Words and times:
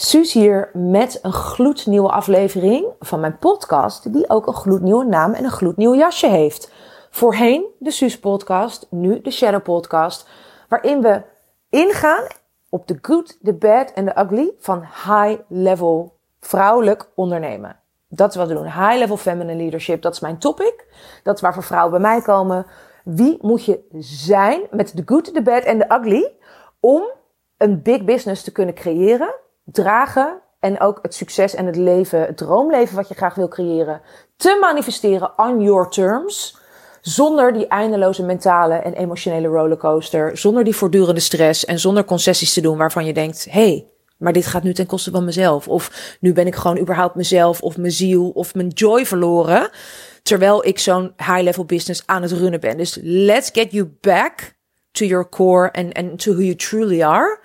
Suus 0.00 0.32
hier 0.32 0.70
met 0.72 1.18
een 1.22 1.32
gloednieuwe 1.32 2.10
aflevering 2.10 2.86
van 3.00 3.20
mijn 3.20 3.38
podcast, 3.38 4.12
die 4.12 4.28
ook 4.30 4.46
een 4.46 4.54
gloednieuwe 4.54 5.04
naam 5.04 5.32
en 5.32 5.44
een 5.44 5.50
gloednieuw 5.50 5.94
jasje 5.94 6.26
heeft. 6.26 6.72
Voorheen 7.10 7.64
de 7.78 7.90
Suus 7.90 8.18
podcast, 8.18 8.86
nu 8.90 9.20
de 9.20 9.30
Shadow 9.30 9.62
podcast, 9.62 10.28
waarin 10.68 11.02
we 11.02 11.22
ingaan 11.70 12.26
op 12.68 12.86
de 12.86 12.98
good, 13.02 13.38
de 13.40 13.54
bad 13.54 13.92
en 13.92 14.04
de 14.04 14.18
ugly 14.18 14.52
van 14.58 14.80
high 14.80 15.40
level 15.48 16.18
vrouwelijk 16.40 17.10
ondernemen. 17.14 17.76
Dat 18.08 18.30
is 18.30 18.36
wat 18.36 18.48
we 18.48 18.54
doen. 18.54 18.64
High 18.64 18.96
level 18.96 19.16
feminine 19.16 19.58
leadership, 19.58 20.02
dat 20.02 20.12
is 20.12 20.20
mijn 20.20 20.38
topic. 20.38 20.86
Dat 21.22 21.34
is 21.34 21.40
waarvoor 21.40 21.62
vrouwen 21.62 21.90
bij 21.90 22.10
mij 22.10 22.20
komen. 22.20 22.66
Wie 23.04 23.38
moet 23.40 23.64
je 23.64 23.80
zijn 23.98 24.60
met 24.70 24.96
de 24.96 25.02
good, 25.06 25.34
de 25.34 25.42
bad 25.42 25.62
en 25.62 25.78
de 25.78 25.86
ugly 25.88 26.36
om 26.80 27.02
een 27.56 27.82
big 27.82 28.04
business 28.04 28.42
te 28.42 28.52
kunnen 28.52 28.74
creëren, 28.74 29.34
dragen 29.72 30.40
en 30.60 30.80
ook 30.80 30.98
het 31.02 31.14
succes 31.14 31.54
en 31.54 31.66
het 31.66 31.76
leven, 31.76 32.20
het 32.20 32.36
droomleven 32.36 32.96
wat 32.96 33.08
je 33.08 33.14
graag 33.14 33.34
wil 33.34 33.48
creëren, 33.48 34.00
te 34.36 34.58
manifesteren 34.60 35.32
on 35.36 35.62
your 35.62 35.88
terms. 35.88 36.56
Zonder 37.00 37.52
die 37.52 37.66
eindeloze 37.66 38.22
mentale 38.22 38.74
en 38.74 38.92
emotionele 38.92 39.48
rollercoaster. 39.48 40.36
Zonder 40.38 40.64
die 40.64 40.76
voortdurende 40.76 41.20
stress 41.20 41.64
en 41.64 41.78
zonder 41.78 42.04
concessies 42.04 42.52
te 42.52 42.60
doen 42.60 42.76
waarvan 42.76 43.04
je 43.04 43.12
denkt: 43.12 43.46
hé, 43.50 43.60
hey, 43.60 43.86
maar 44.18 44.32
dit 44.32 44.46
gaat 44.46 44.62
nu 44.62 44.74
ten 44.74 44.86
koste 44.86 45.10
van 45.10 45.24
mezelf. 45.24 45.68
Of 45.68 46.16
nu 46.20 46.32
ben 46.32 46.46
ik 46.46 46.54
gewoon 46.54 46.78
überhaupt 46.78 47.14
mezelf 47.14 47.60
of 47.60 47.76
mijn 47.76 47.92
ziel 47.92 48.28
of 48.28 48.54
mijn 48.54 48.68
joy 48.68 49.06
verloren. 49.06 49.70
Terwijl 50.22 50.66
ik 50.66 50.78
zo'n 50.78 51.12
high-level 51.16 51.64
business 51.64 52.02
aan 52.06 52.22
het 52.22 52.32
runnen 52.32 52.60
ben. 52.60 52.76
Dus 52.76 52.98
let's 53.02 53.50
get 53.52 53.72
you 53.72 53.96
back 54.00 54.56
to 54.92 55.04
your 55.04 55.28
core 55.28 55.72
and, 55.72 55.94
and 55.94 56.22
to 56.22 56.32
who 56.32 56.42
you 56.42 56.54
truly 56.54 57.02
are. 57.02 57.40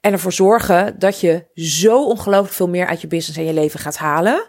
En 0.00 0.12
ervoor 0.12 0.32
zorgen 0.32 0.98
dat 0.98 1.20
je 1.20 1.46
zo 1.54 2.04
ongelooflijk 2.04 2.54
veel 2.54 2.68
meer 2.68 2.86
uit 2.86 3.00
je 3.00 3.06
business 3.06 3.38
en 3.38 3.44
je 3.44 3.52
leven 3.52 3.80
gaat 3.80 3.96
halen. 3.96 4.48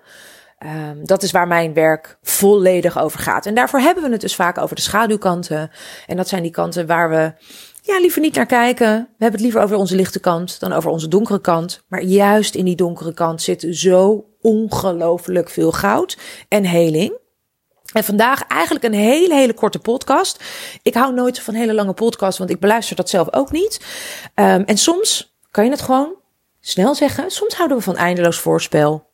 Um, 0.65 1.05
dat 1.05 1.23
is 1.23 1.31
waar 1.31 1.47
mijn 1.47 1.73
werk 1.73 2.17
volledig 2.21 2.99
over 2.99 3.19
gaat. 3.19 3.45
En 3.45 3.55
daarvoor 3.55 3.79
hebben 3.79 4.03
we 4.03 4.09
het 4.09 4.21
dus 4.21 4.35
vaak 4.35 4.57
over 4.57 4.75
de 4.75 4.81
schaduwkanten. 4.81 5.71
En 6.07 6.17
dat 6.17 6.27
zijn 6.27 6.41
die 6.41 6.51
kanten 6.51 6.87
waar 6.87 7.09
we 7.09 7.33
ja, 7.81 7.99
liever 7.99 8.21
niet 8.21 8.35
naar 8.35 8.45
kijken. 8.45 8.87
We 8.87 9.23
hebben 9.23 9.31
het 9.31 9.41
liever 9.41 9.61
over 9.61 9.75
onze 9.75 9.95
lichte 9.95 10.19
kant 10.19 10.59
dan 10.59 10.73
over 10.73 10.91
onze 10.91 11.07
donkere 11.07 11.41
kant. 11.41 11.83
Maar 11.87 12.03
juist 12.03 12.55
in 12.55 12.65
die 12.65 12.75
donkere 12.75 13.13
kant 13.13 13.41
zit 13.41 13.65
zo 13.69 14.25
ongelooflijk 14.41 15.49
veel 15.49 15.71
goud 15.71 16.17
en 16.47 16.65
heling. 16.65 17.19
En 17.93 18.03
vandaag 18.03 18.47
eigenlijk 18.47 18.85
een 18.85 18.93
hele, 18.93 19.33
hele 19.33 19.53
korte 19.53 19.79
podcast. 19.79 20.43
Ik 20.81 20.93
hou 20.93 21.13
nooit 21.13 21.39
van 21.39 21.53
hele 21.53 21.73
lange 21.73 21.93
podcasts, 21.93 22.37
want 22.37 22.49
ik 22.49 22.59
beluister 22.59 22.95
dat 22.95 23.09
zelf 23.09 23.33
ook 23.33 23.51
niet. 23.51 23.79
Um, 24.35 24.63
en 24.63 24.77
soms 24.77 25.30
kan 25.51 25.65
je 25.65 25.71
het 25.71 25.81
gewoon 25.81 26.15
snel 26.59 26.95
zeggen. 26.95 27.31
Soms 27.31 27.55
houden 27.55 27.77
we 27.77 27.83
van 27.83 27.97
eindeloos 27.97 28.39
voorspel. 28.39 29.09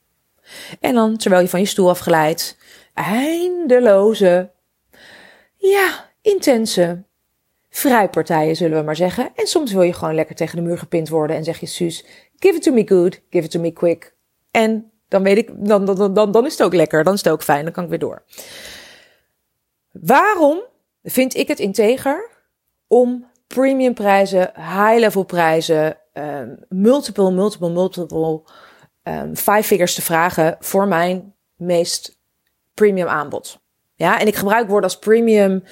En 0.79 0.93
dan, 0.93 1.17
terwijl 1.17 1.41
je 1.41 1.49
van 1.49 1.59
je 1.59 1.65
stoel 1.65 1.89
afglijdt, 1.89 2.57
eindeloze, 2.93 4.51
ja, 5.55 6.09
intense 6.21 7.03
vrijpartijen, 7.69 8.55
zullen 8.55 8.77
we 8.77 8.83
maar 8.83 8.95
zeggen. 8.95 9.31
En 9.35 9.47
soms 9.47 9.71
wil 9.71 9.81
je 9.81 9.93
gewoon 9.93 10.15
lekker 10.15 10.35
tegen 10.35 10.55
de 10.55 10.61
muur 10.61 10.77
gepind 10.77 11.09
worden 11.09 11.35
en 11.35 11.43
zeg 11.43 11.59
je, 11.59 11.65
Suus, 11.65 12.05
give 12.35 12.55
it 12.55 12.63
to 12.63 12.73
me 12.73 12.87
good, 12.87 13.21
give 13.29 13.45
it 13.45 13.51
to 13.51 13.59
me 13.59 13.71
quick. 13.71 14.15
En 14.51 14.91
dan 15.07 15.23
weet 15.23 15.37
ik, 15.37 15.49
dan, 15.55 15.85
dan, 15.85 16.13
dan, 16.13 16.31
dan 16.31 16.45
is 16.45 16.51
het 16.51 16.63
ook 16.63 16.73
lekker, 16.73 17.03
dan 17.03 17.13
is 17.13 17.23
het 17.23 17.33
ook 17.33 17.43
fijn, 17.43 17.63
dan 17.63 17.73
kan 17.73 17.83
ik 17.83 17.89
weer 17.89 17.99
door. 17.99 18.23
Waarom 19.91 20.61
vind 21.03 21.35
ik 21.35 21.47
het 21.47 21.59
integer 21.59 22.29
om 22.87 23.25
premium 23.47 23.93
prijzen, 23.93 24.51
high 24.55 24.97
level 24.97 25.23
prijzen, 25.23 25.97
um, 26.17 26.57
multiple, 26.69 27.31
multiple, 27.31 27.69
multiple 27.69 28.41
um, 29.03 29.35
five 29.35 29.63
figures 29.63 29.93
te 29.93 30.01
vragen 30.01 30.57
voor 30.59 30.87
mijn 30.87 31.33
meest 31.55 32.19
premium 32.73 33.07
aanbod? 33.07 33.59
Ja, 33.95 34.19
en 34.19 34.27
ik 34.27 34.35
gebruik 34.35 34.67
woorden 34.67 34.89
als 34.89 34.99
premium 34.99 35.63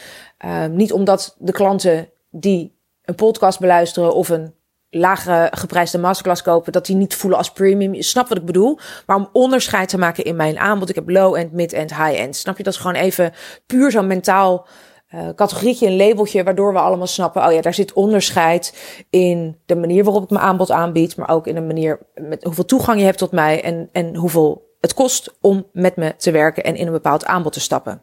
um, 0.46 0.76
niet 0.76 0.94
omdat 0.94 1.36
de 1.40 1.52
klanten 1.52 2.10
die 2.30 2.76
een 3.02 3.16
podcast 3.16 3.60
beluisteren 3.60 4.14
of 4.14 4.30
een 4.30 4.54
lagere 4.90 5.48
geprijsde 5.52 5.98
masterclass 5.98 6.42
kopen, 6.42 6.72
dat 6.72 6.86
die 6.86 6.96
niet 6.96 7.16
voelen 7.16 7.38
als 7.38 7.52
premium. 7.52 7.94
Je 7.94 8.04
snapt 8.04 8.30
wat 8.30 8.38
ik 8.38 8.46
bedoel. 8.46 8.80
Maar 9.06 9.16
om 9.16 9.30
onderscheid 9.34 9.90
te 9.90 9.98
maken 9.98 10.24
in 10.24 10.36
mijn 10.36 10.60
aanbod. 10.60 10.90
Ik 10.90 10.96
heb 10.96 11.10
low-end, 11.10 11.52
mid-end, 11.52 11.96
high-end. 11.96 12.36
Snap 12.36 12.58
je? 12.58 12.64
Dat 12.64 12.74
is 12.74 12.80
gewoon 12.80 12.96
even 12.96 13.34
puur 13.66 13.92
zo'n 13.92 14.08
mentaal 14.08 14.68
uh, 15.14 15.30
categorietje, 15.36 15.88
een 15.88 15.96
labeltje, 15.96 16.44
waardoor 16.44 16.74
we 16.74 16.80
allemaal 16.80 17.08
snappen, 17.08 17.46
oh 17.46 17.52
ja, 17.52 17.62
daar 17.62 17.74
zit 17.74 17.94
onderscheid 17.94 18.96
in 19.10 19.58
de 19.66 19.76
manier 19.76 20.04
waarop 20.04 20.24
ik 20.24 20.30
mijn 20.30 20.44
aanbod 20.44 20.72
aanbied, 20.72 21.18
maar 21.18 21.30
ook 21.30 21.48
in 21.48 21.56
de 21.56 21.62
manier 21.62 22.00
met 22.14 22.44
hoeveel 22.44 22.66
toegang 22.66 23.00
je 23.00 23.06
hebt 23.06 23.18
tot 23.18 23.32
mij 23.32 23.64
en, 23.64 23.90
en 23.92 24.16
hoeveel 24.16 24.74
het 24.80 24.94
kost 24.94 25.38
om 25.42 25.66
met 25.72 25.96
me 25.96 26.16
te 26.16 26.32
werken 26.32 26.64
en 26.64 26.76
in 26.76 26.86
een 26.86 26.94
bepaald 26.94 27.26
aanbod 27.26 27.54
te 27.54 27.60
stappen. 27.60 28.02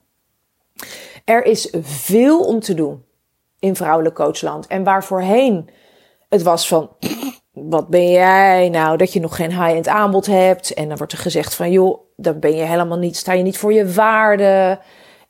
Er 1.25 1.45
is 1.45 1.75
veel 1.81 2.41
om 2.41 2.61
te 2.61 2.75
doen 2.75 3.05
in 3.59 3.77
vrouwelijk 3.77 4.15
coachland. 4.15 4.67
En 4.67 4.85
waar 4.85 5.05
voorheen 5.05 5.69
het 6.29 6.43
was 6.43 6.69
van, 6.69 6.91
wat 7.53 7.89
ben 7.89 8.11
jij 8.11 8.69
nou, 8.69 8.97
dat 8.97 9.13
je 9.13 9.21
nog 9.21 9.37
geen 9.37 9.51
high-end 9.51 9.89
aanbod 9.89 10.27
hebt. 10.27 10.75
En 10.75 10.89
dan 10.89 10.97
wordt 10.97 11.13
er 11.13 11.19
gezegd 11.19 11.55
van, 11.55 11.71
joh, 11.71 11.99
dan 12.17 12.39
ben 12.39 12.57
je 12.57 12.63
helemaal 12.63 12.99
niet, 12.99 13.17
sta 13.17 13.33
je 13.33 13.43
niet 13.43 13.59
voor 13.59 13.73
je 13.73 13.93
waarde. 13.93 14.79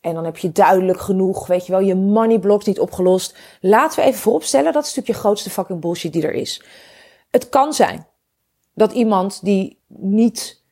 En 0.03 0.15
dan 0.15 0.25
heb 0.25 0.37
je 0.37 0.53
duidelijk 0.53 1.01
genoeg, 1.01 1.47
weet 1.47 1.67
je 1.67 1.73
wel, 1.73 1.81
je 1.81 1.95
money 1.95 2.39
blocks 2.39 2.65
niet 2.65 2.81
opgelost. 2.81 3.37
Laten 3.61 3.99
we 4.01 4.07
even 4.07 4.21
vooropstellen, 4.21 4.73
dat 4.73 4.83
is 4.83 4.89
natuurlijk 4.89 5.17
je 5.17 5.25
grootste 5.25 5.51
fucking 5.51 5.81
bullshit 5.81 6.13
die 6.13 6.23
er 6.23 6.33
is. 6.33 6.63
Het 7.31 7.49
kan 7.49 7.73
zijn 7.73 8.07
dat 8.75 8.93
iemand 8.93 9.45
die 9.45 9.79
niet 9.87 10.63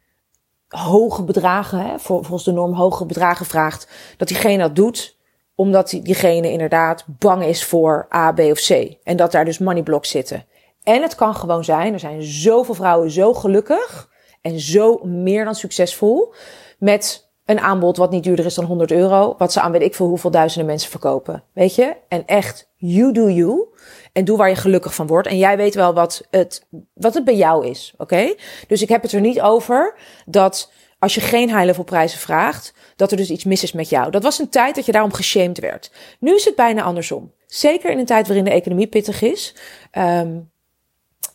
hoge 0.69 1.23
bedragen, 1.23 1.79
hè, 1.87 1.99
volgens 1.99 2.45
de 2.45 2.53
norm 2.53 2.73
hoge 2.73 3.05
bedragen 3.07 3.47
vraagt, 3.47 3.89
dat 4.17 4.29
diegene 4.29 4.59
dat 4.59 4.77
doet 4.77 5.19
omdat 5.55 5.91
diegene 6.03 6.51
inderdaad 6.51 7.05
bang 7.07 7.45
is 7.45 7.65
voor 7.65 8.09
A, 8.15 8.33
B 8.33 8.39
of 8.39 8.61
C. 8.67 8.97
En 9.03 9.17
dat 9.17 9.33
daar 9.33 9.45
dus 9.45 9.59
money 9.59 9.83
blocks 9.83 10.11
zitten. 10.11 10.45
En 10.83 11.03
het 11.03 11.15
kan 11.15 11.35
gewoon 11.35 11.65
zijn, 11.65 11.93
er 11.93 11.99
zijn 11.99 12.23
zoveel 12.23 12.75
vrouwen 12.75 13.11
zo 13.11 13.35
gelukkig 13.35 14.11
en 14.41 14.61
zo 14.61 15.01
meer 15.03 15.45
dan 15.45 15.55
succesvol 15.55 16.35
met 16.79 17.30
een 17.51 17.61
aanbod 17.61 17.97
wat 17.97 18.11
niet 18.11 18.25
duurder 18.25 18.45
is 18.45 18.55
dan 18.55 18.65
100 18.65 18.91
euro, 18.91 19.35
wat 19.39 19.53
ze 19.53 19.61
aan 19.61 19.73
weet 19.73 19.83
ik 19.83 19.95
veel 19.95 20.07
hoeveel 20.07 20.31
duizenden 20.31 20.67
mensen 20.67 20.91
verkopen. 20.91 21.43
Weet 21.53 21.75
je? 21.75 21.97
En 22.09 22.27
echt, 22.27 22.71
you 22.77 23.13
do 23.13 23.29
you. 23.31 23.69
En 24.13 24.25
doe 24.25 24.37
waar 24.37 24.49
je 24.49 24.55
gelukkig 24.55 24.95
van 24.95 25.07
wordt. 25.07 25.29
En 25.29 25.39
jij 25.39 25.57
weet 25.57 25.75
wel 25.75 25.95
wat 25.95 26.27
het, 26.31 26.67
wat 26.95 27.15
het 27.15 27.25
bij 27.25 27.37
jou 27.37 27.67
is. 27.67 27.95
Oké? 27.97 28.35
Dus 28.69 28.83
ik 28.83 28.89
heb 28.89 29.03
het 29.03 29.13
er 29.13 29.21
niet 29.21 29.41
over 29.41 29.95
dat 30.27 30.73
als 30.99 31.15
je 31.15 31.21
geen 31.21 31.49
high-level 31.49 31.85
prijzen 31.85 32.19
vraagt, 32.19 32.75
dat 32.97 33.11
er 33.11 33.17
dus 33.17 33.31
iets 33.31 33.45
mis 33.45 33.63
is 33.63 33.73
met 33.73 33.89
jou. 33.89 34.11
Dat 34.11 34.23
was 34.23 34.39
een 34.39 34.49
tijd 34.49 34.75
dat 34.75 34.87
je 34.87 34.93
daarom 34.93 35.13
geshamed 35.13 35.59
werd. 35.59 35.91
Nu 36.19 36.35
is 36.35 36.45
het 36.45 36.55
bijna 36.55 36.83
andersom. 36.83 37.33
Zeker 37.47 37.91
in 37.91 37.99
een 37.99 38.07
tijd 38.07 38.27
waarin 38.27 38.45
de 38.45 38.51
economie 38.51 38.87
pittig 38.87 39.23
is. 39.23 39.55
Um, 39.99 40.51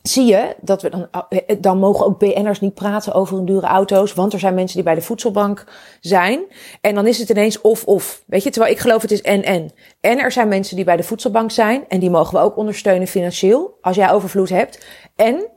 zie 0.07 0.25
je 0.25 0.55
dat 0.61 0.81
we 0.81 0.89
dan, 0.89 1.07
eh, 1.29 1.55
dan 1.59 1.77
mogen 1.77 2.05
ook 2.05 2.19
BN'ers 2.19 2.59
niet 2.59 2.73
praten 2.73 3.13
over 3.13 3.35
hun 3.35 3.45
dure 3.45 3.65
auto's, 3.65 4.13
want 4.13 4.33
er 4.33 4.39
zijn 4.39 4.53
mensen 4.53 4.75
die 4.75 4.85
bij 4.85 4.95
de 4.95 5.01
voedselbank 5.01 5.65
zijn. 5.99 6.39
En 6.81 6.95
dan 6.95 7.07
is 7.07 7.17
het 7.17 7.29
ineens 7.29 7.61
of-of. 7.61 8.23
Weet 8.27 8.43
je, 8.43 8.49
terwijl 8.49 8.73
ik 8.73 8.79
geloof 8.79 9.01
het 9.01 9.11
is 9.11 9.21
en-en. 9.21 9.71
En 9.99 10.19
er 10.19 10.31
zijn 10.31 10.47
mensen 10.47 10.75
die 10.75 10.85
bij 10.85 10.97
de 10.97 11.03
voedselbank 11.03 11.51
zijn 11.51 11.85
en 11.87 11.99
die 11.99 12.09
mogen 12.09 12.33
we 12.33 12.43
ook 12.43 12.57
ondersteunen 12.57 13.07
financieel 13.07 13.77
als 13.81 13.95
jij 13.95 14.11
overvloed 14.11 14.49
hebt. 14.49 14.85
En 15.15 15.47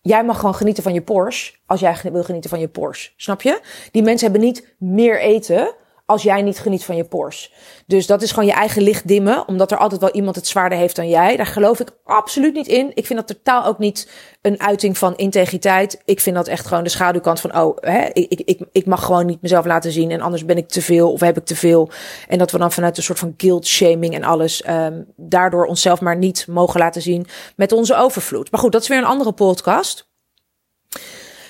jij 0.00 0.24
mag 0.24 0.38
gewoon 0.38 0.54
genieten 0.54 0.82
van 0.82 0.94
je 0.94 1.02
Porsche 1.02 1.54
als 1.66 1.80
jij 1.80 1.96
wil 2.12 2.24
genieten 2.24 2.50
van 2.50 2.60
je 2.60 2.68
Porsche. 2.68 3.10
Snap 3.16 3.42
je? 3.42 3.60
Die 3.90 4.02
mensen 4.02 4.30
hebben 4.30 4.46
niet 4.46 4.74
meer 4.78 5.20
eten 5.20 5.74
als 6.08 6.22
jij 6.22 6.42
niet 6.42 6.58
geniet 6.58 6.84
van 6.84 6.96
je 6.96 7.04
Porsche. 7.04 7.50
Dus 7.86 8.06
dat 8.06 8.22
is 8.22 8.30
gewoon 8.30 8.48
je 8.48 8.54
eigen 8.54 8.82
licht 8.82 9.08
dimmen, 9.08 9.48
omdat 9.48 9.70
er 9.70 9.78
altijd 9.78 10.00
wel 10.00 10.10
iemand 10.10 10.36
het 10.36 10.46
zwaarder 10.46 10.78
heeft 10.78 10.96
dan 10.96 11.08
jij. 11.08 11.36
Daar 11.36 11.46
geloof 11.46 11.80
ik 11.80 11.90
absoluut 12.04 12.54
niet 12.54 12.66
in. 12.66 12.90
Ik 12.94 13.06
vind 13.06 13.18
dat 13.18 13.36
totaal 13.36 13.64
ook 13.64 13.78
niet 13.78 14.10
een 14.42 14.60
uiting 14.60 14.98
van 14.98 15.16
integriteit. 15.16 16.02
Ik 16.04 16.20
vind 16.20 16.36
dat 16.36 16.48
echt 16.48 16.66
gewoon 16.66 16.84
de 16.84 16.90
schaduwkant 16.90 17.40
van, 17.40 17.58
oh, 17.58 17.76
hè, 17.80 18.08
ik, 18.12 18.42
ik, 18.44 18.60
ik 18.72 18.86
mag 18.86 19.04
gewoon 19.04 19.26
niet 19.26 19.42
mezelf 19.42 19.66
laten 19.66 19.92
zien 19.92 20.10
en 20.10 20.20
anders 20.20 20.44
ben 20.44 20.56
ik 20.56 20.68
te 20.68 20.82
veel 20.82 21.12
of 21.12 21.20
heb 21.20 21.36
ik 21.36 21.44
te 21.44 21.56
veel. 21.56 21.90
En 22.28 22.38
dat 22.38 22.50
we 22.50 22.58
dan 22.58 22.72
vanuit 22.72 22.96
een 22.96 23.02
soort 23.02 23.18
van 23.18 23.34
guilt 23.36 23.66
shaming 23.66 24.14
en 24.14 24.24
alles, 24.24 24.68
um, 24.68 25.06
daardoor 25.16 25.66
onszelf 25.66 26.00
maar 26.00 26.16
niet 26.16 26.46
mogen 26.46 26.80
laten 26.80 27.02
zien 27.02 27.26
met 27.56 27.72
onze 27.72 27.96
overvloed. 27.96 28.50
Maar 28.50 28.60
goed, 28.60 28.72
dat 28.72 28.82
is 28.82 28.88
weer 28.88 28.98
een 28.98 29.04
andere 29.04 29.32
podcast. 29.32 30.07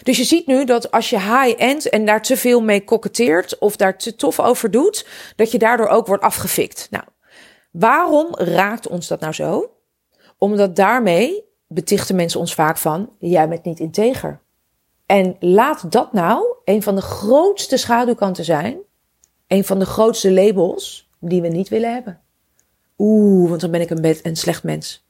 Dus 0.09 0.17
je 0.17 0.25
ziet 0.25 0.47
nu 0.47 0.65
dat 0.65 0.91
als 0.91 1.11
je 1.11 1.19
high-end 1.19 1.89
en 1.89 2.05
daar 2.05 2.23
te 2.23 2.37
veel 2.37 2.63
mee 2.63 2.85
koketteert 2.85 3.59
of 3.59 3.77
daar 3.77 3.99
te 3.99 4.15
tof 4.15 4.41
over 4.41 4.71
doet, 4.71 5.07
dat 5.37 5.51
je 5.51 5.59
daardoor 5.59 5.87
ook 5.87 6.07
wordt 6.07 6.23
afgefikt. 6.23 6.89
Nou, 6.91 7.05
waarom 7.71 8.35
raakt 8.35 8.89
ons 8.89 9.09
dat 9.09 9.21
nou 9.21 9.33
zo? 9.33 9.71
Omdat 10.39 10.77
daarmee 10.77 11.45
betichten 11.67 12.17
mensen 12.17 12.41
ons 12.41 12.55
vaak 12.55 12.77
van, 12.77 13.11
jij 13.19 13.49
bent 13.49 13.65
niet 13.65 13.81
integer. 13.81 14.41
En 15.07 15.37
laat 15.41 15.93
dat 15.93 16.13
nou 16.13 16.47
een 16.65 16.83
van 16.83 16.95
de 16.95 17.03
grootste 17.03 17.77
schaduwkanten 17.77 18.45
zijn, 18.45 18.79
een 19.47 19.65
van 19.65 19.79
de 19.79 19.87
grootste 19.87 20.33
labels 20.33 21.11
die 21.21 21.43
we 21.43 21.49
niet 21.49 21.69
willen 21.69 21.93
hebben. 21.93 22.21
Oeh, 22.99 23.49
want 23.49 23.61
dan 23.61 23.71
ben 23.71 23.81
ik 23.81 23.91
een, 23.91 24.17
een 24.23 24.37
slecht 24.37 24.63
mens. 24.63 25.07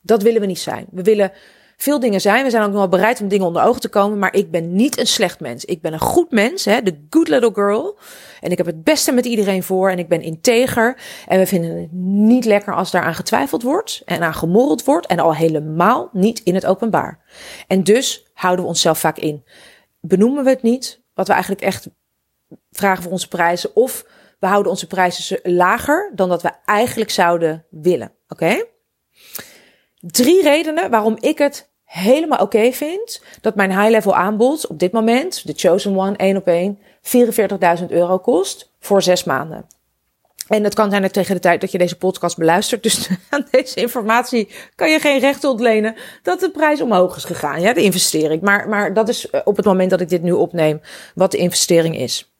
Dat 0.00 0.22
willen 0.22 0.40
we 0.40 0.46
niet 0.46 0.58
zijn. 0.58 0.86
We 0.90 1.02
willen 1.02 1.32
veel 1.76 2.00
dingen 2.00 2.20
zijn. 2.20 2.44
We 2.44 2.50
zijn 2.50 2.62
ook 2.62 2.68
nog 2.68 2.78
wel 2.78 2.88
bereid 2.88 3.20
om 3.20 3.28
dingen 3.28 3.46
onder 3.46 3.62
ogen 3.62 3.80
te 3.80 3.88
komen. 3.88 4.18
Maar 4.18 4.34
ik 4.34 4.50
ben 4.50 4.74
niet 4.74 4.98
een 4.98 5.06
slecht 5.06 5.40
mens. 5.40 5.64
Ik 5.64 5.80
ben 5.80 5.92
een 5.92 6.00
goed 6.00 6.30
mens, 6.30 6.64
hè, 6.64 6.82
de 6.82 7.06
good 7.10 7.28
little 7.28 7.50
girl. 7.52 7.98
En 8.40 8.50
ik 8.50 8.56
heb 8.56 8.66
het 8.66 8.84
beste 8.84 9.12
met 9.12 9.24
iedereen 9.24 9.62
voor. 9.62 9.90
En 9.90 9.98
ik 9.98 10.08
ben 10.08 10.22
integer. 10.22 10.98
En 11.26 11.38
we 11.38 11.46
vinden 11.46 11.80
het 11.80 11.92
niet 11.92 12.44
lekker 12.44 12.74
als 12.74 12.90
daaraan 12.90 13.14
getwijfeld 13.14 13.62
wordt. 13.62 14.02
En 14.04 14.22
aan 14.22 14.34
gemorreld 14.34 14.84
wordt. 14.84 15.06
En 15.06 15.18
al 15.18 15.34
helemaal 15.34 16.08
niet 16.12 16.40
in 16.40 16.54
het 16.54 16.66
openbaar. 16.66 17.24
En 17.66 17.82
dus 17.82 18.26
houden 18.32 18.64
we 18.64 18.70
onszelf 18.70 18.98
vaak 18.98 19.18
in. 19.18 19.44
Benoemen 20.00 20.44
we 20.44 20.50
het 20.50 20.62
niet. 20.62 21.02
Wat 21.14 21.26
we 21.26 21.32
eigenlijk 21.32 21.62
echt 21.62 21.88
vragen 22.70 23.02
voor 23.02 23.12
onze 23.12 23.28
prijzen. 23.28 23.76
Of 23.76 24.04
we 24.38 24.46
houden 24.46 24.70
onze 24.70 24.86
prijzen 24.86 25.40
lager 25.42 26.12
dan 26.14 26.28
dat 26.28 26.42
we 26.42 26.52
eigenlijk 26.64 27.10
zouden 27.10 27.66
willen. 27.70 28.12
Oké? 28.28 28.64
Drie 30.06 30.42
redenen 30.42 30.90
waarom 30.90 31.16
ik 31.20 31.38
het 31.38 31.68
helemaal 31.84 32.38
oké 32.38 32.72
vind 32.72 33.22
dat 33.40 33.54
mijn 33.54 33.80
high-level 33.80 34.14
aanbod 34.14 34.66
op 34.66 34.78
dit 34.78 34.92
moment, 34.92 35.46
de 35.46 35.52
Chosen 35.56 35.98
One 35.98 36.16
1 36.16 36.36
op 36.36 36.46
1, 36.46 36.78
44.000 37.78 37.86
euro 37.88 38.18
kost 38.18 38.72
voor 38.80 39.02
zes 39.02 39.24
maanden. 39.24 39.66
En 40.48 40.64
het 40.64 40.74
kan 40.74 40.90
zijn 40.90 41.02
dat 41.02 41.12
tegen 41.12 41.34
de 41.34 41.40
tijd 41.40 41.60
dat 41.60 41.72
je 41.72 41.78
deze 41.78 41.96
podcast 41.96 42.36
beluistert, 42.36 42.82
dus 42.82 43.08
aan 43.30 43.46
deze 43.50 43.80
informatie 43.80 44.48
kan 44.74 44.90
je 44.90 44.98
geen 44.98 45.18
recht 45.18 45.44
ontlenen 45.44 45.94
dat 46.22 46.40
de 46.40 46.50
prijs 46.50 46.80
omhoog 46.80 47.16
is 47.16 47.24
gegaan. 47.24 47.60
Ja, 47.60 47.72
de 47.72 47.82
investering. 47.82 48.42
Maar, 48.42 48.68
maar 48.68 48.94
dat 48.94 49.08
is 49.08 49.30
eh, 49.30 49.40
op 49.44 49.56
het 49.56 49.64
moment 49.64 49.90
dat 49.90 50.00
ik 50.00 50.08
dit 50.08 50.22
nu 50.22 50.32
opneem, 50.32 50.80
wat 51.14 51.30
de 51.30 51.38
investering 51.38 51.98
is. 51.98 52.34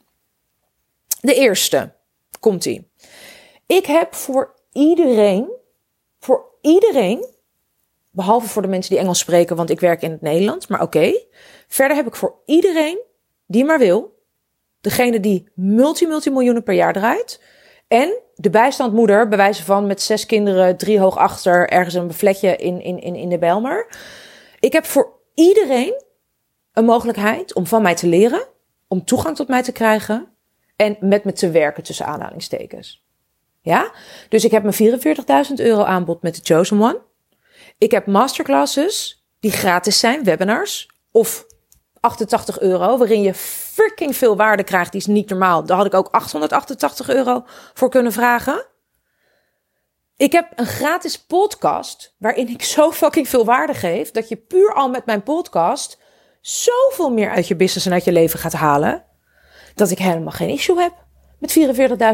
De 1.21 1.35
eerste, 1.35 1.93
komt 2.41 2.65
ie. 2.65 2.91
Ik 3.67 3.87
heb 3.87 4.15
voor 4.15 4.55
iedereen, 4.73 5.49
voor 6.19 6.45
iedereen 6.61 7.34
Behalve 8.15 8.49
voor 8.49 8.63
de 8.63 8.69
mensen 8.69 8.91
die 8.91 9.01
Engels 9.01 9.19
spreken, 9.19 9.57
want 9.57 9.71
ik 9.71 9.81
werk 9.81 10.03
in 10.03 10.11
het 10.11 10.21
Nederlands. 10.21 10.67
Maar 10.67 10.83
oké. 10.83 11.21
Verder 11.69 11.97
heb 11.97 12.07
ik 12.07 12.17
voor 12.17 12.35
iedereen 12.47 12.99
die 13.47 13.65
maar 13.65 13.79
wil. 13.79 14.23
Degene 14.81 15.21
die 15.21 15.49
multi-multimiljoenen 15.55 16.63
per 16.63 16.75
jaar 16.75 16.93
draait. 16.93 17.41
En 17.89 18.19
de 18.35 18.51
bijstandmoeder, 18.51 19.29
bij 19.29 19.39
wijze 19.39 19.65
van 19.65 19.87
met 19.87 20.03
zes 20.03 20.27
kinderen, 20.27 20.77
drie 20.77 20.99
hoog 20.99 21.17
achter, 21.17 21.69
ergens 21.69 21.95
een 21.95 22.13
flatje 22.13 22.57
in, 22.57 22.81
in, 22.81 23.01
in, 23.01 23.15
in 23.15 23.29
de 23.29 23.39
Belmer. 23.39 23.87
Ik 24.61 24.73
heb 24.73 24.85
voor 24.85 25.13
iedereen 25.35 26.03
een 26.73 26.85
mogelijkheid 26.85 27.55
om 27.55 27.67
van 27.67 27.83
mij 27.83 27.95
te 27.95 28.07
leren, 28.07 28.47
om 28.89 29.05
toegang 29.05 29.37
tot 29.37 29.49
mij 29.49 29.63
te 29.63 29.73
krijgen 29.73 30.29
en 30.77 30.97
met 31.01 31.25
me 31.25 31.33
te 31.33 31.51
werken 31.51 31.83
tussen 31.83 32.07
aanhalingstekens. 32.07 33.05
Ja? 33.61 33.93
Dus 34.29 34.45
ik 34.45 34.51
heb 34.51 34.63
mijn 34.63 35.47
44.000 35.49 35.55
euro 35.55 35.83
aanbod 35.83 36.23
met 36.23 36.35
de 36.35 36.55
Chosen 36.55 36.83
One. 36.83 37.01
Ik 37.85 37.91
heb 37.91 38.07
masterclasses 38.07 39.27
die 39.41 39.51
gratis 39.51 39.99
zijn, 39.99 40.25
webinars. 40.25 40.89
Of 41.11 41.47
88 42.01 42.61
euro, 42.61 42.99
waarin 42.99 43.23
je 43.23 43.35
freaking 43.35 44.17
veel 44.17 44.37
waarde 44.37 44.63
krijgt. 44.63 44.93
Die 44.93 45.01
is 45.01 45.07
niet 45.07 45.29
normaal. 45.29 45.65
Daar 45.65 45.77
had 45.77 45.87
ik 45.87 45.95
ook 45.95 46.09
888 46.09 47.09
euro 47.09 47.45
voor 47.75 47.89
kunnen 47.91 48.13
vragen. 48.13 48.67
Ik 50.17 50.33
heb 50.33 50.53
een 50.55 50.67
gratis 50.67 51.25
podcast 51.25 52.15
waarin 52.19 52.49
ik 52.49 52.63
zo 52.63 52.93
fucking 52.93 53.29
veel 53.29 53.45
waarde 53.45 53.75
geef 53.75 54.11
dat 54.11 54.29
je 54.29 54.37
puur 54.37 54.75
al 54.75 54.89
met 54.89 55.07
mijn 55.07 55.23
podcast 55.23 55.99
zoveel 56.41 57.11
meer 57.11 57.31
uit 57.31 57.49
je 57.49 57.57
business 57.57 57.87
en 57.87 57.93
uit 57.93 58.05
je 58.05 58.13
leven 58.13 58.39
gaat 58.39 58.53
halen. 58.53 59.05
Dat 59.75 59.91
ik 59.91 59.99
helemaal 59.99 60.33
geen 60.33 60.49
issue 60.49 60.81
heb 60.81 60.93
met 61.39 61.59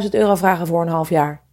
44.000 0.03 0.11
euro 0.11 0.35
vragen 0.35 0.67
voor 0.67 0.83
een 0.83 0.89
half 0.89 1.09
jaar. 1.09 1.45